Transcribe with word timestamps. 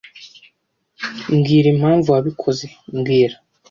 mbwira 1.35 1.67
impamvu 1.75 2.07
wabikoze 2.15 2.65
mbwira 2.95 3.35